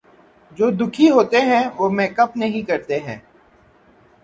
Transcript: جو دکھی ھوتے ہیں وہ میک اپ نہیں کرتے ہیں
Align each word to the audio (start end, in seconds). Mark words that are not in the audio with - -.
جو 0.51 0.69
دکھی 0.71 1.09
ھوتے 1.09 1.41
ہیں 1.41 1.63
وہ 1.77 1.89
میک 1.89 2.19
اپ 2.19 2.37
نہیں 2.37 2.61
کرتے 2.61 2.99
ہیں 2.99 3.17